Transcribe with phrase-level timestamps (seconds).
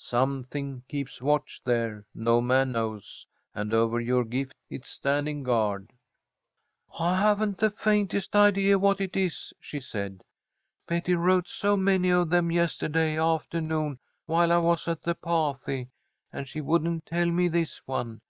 [0.00, 5.92] Something keeps watch there, no man knows, And over your gift it's standing guard."
[7.00, 10.22] "I haven't the faintest idea what it is," she said.
[10.86, 15.88] "Betty wrote so many of them yestahday aftahnoon while I was at the pah'ty,
[16.32, 18.20] and she wouldn't tell me this one.